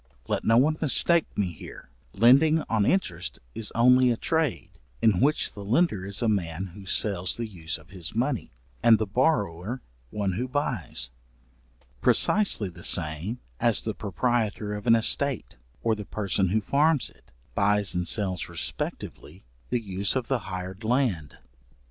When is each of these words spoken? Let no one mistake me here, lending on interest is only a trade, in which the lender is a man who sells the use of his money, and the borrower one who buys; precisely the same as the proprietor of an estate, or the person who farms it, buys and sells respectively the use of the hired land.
Let 0.27 0.43
no 0.43 0.57
one 0.57 0.79
mistake 0.81 1.27
me 1.37 1.51
here, 1.51 1.91
lending 2.11 2.63
on 2.63 2.87
interest 2.87 3.37
is 3.53 3.71
only 3.75 4.09
a 4.09 4.17
trade, 4.17 4.71
in 4.99 5.19
which 5.21 5.53
the 5.53 5.63
lender 5.63 6.07
is 6.07 6.23
a 6.23 6.27
man 6.27 6.71
who 6.73 6.87
sells 6.87 7.37
the 7.37 7.45
use 7.47 7.77
of 7.77 7.91
his 7.91 8.15
money, 8.15 8.51
and 8.81 8.97
the 8.97 9.05
borrower 9.05 9.79
one 10.09 10.31
who 10.31 10.47
buys; 10.47 11.11
precisely 12.01 12.67
the 12.67 12.81
same 12.83 13.41
as 13.59 13.83
the 13.83 13.93
proprietor 13.93 14.73
of 14.73 14.87
an 14.87 14.95
estate, 14.95 15.57
or 15.83 15.93
the 15.93 16.03
person 16.05 16.47
who 16.47 16.61
farms 16.61 17.11
it, 17.11 17.29
buys 17.53 17.93
and 17.93 18.07
sells 18.07 18.49
respectively 18.49 19.43
the 19.69 19.79
use 19.81 20.15
of 20.15 20.27
the 20.29 20.39
hired 20.49 20.83
land. 20.83 21.37